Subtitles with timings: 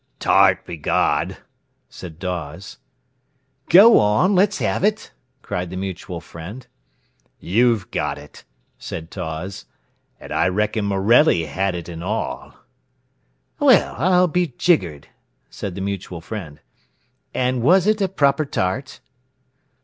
[0.17, 1.37] "Tart, begod!"
[1.87, 2.79] said Dawes.
[3.69, 5.11] "Go on; let's have it!"
[5.43, 6.65] cried the mutual friend.
[7.39, 8.43] "You've got it,"
[8.79, 9.65] said Dawes,
[10.19, 12.55] "an' I reckon Morelly had it an' all."
[13.59, 15.07] "Well, I'll be jiggered!"
[15.51, 16.61] said the mutual friend.
[17.35, 19.01] "An' was it a proper tart?"